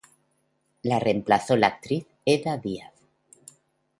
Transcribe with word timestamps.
La 0.81 0.97
reemplazó 0.97 1.55
la 1.57 1.67
actriz 1.67 2.07
Edda 2.25 2.57
Díaz. 2.57 2.91